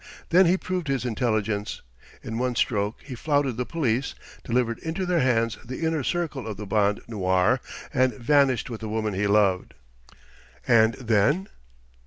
[0.29, 1.83] Then he proved his intelligence:
[2.23, 6.57] in one stroke he flouted the police, delivered into their hands the inner circle of
[6.57, 7.59] the Bande Noire,
[7.93, 9.75] and vanished with the woman he loved."
[10.67, 11.49] "And then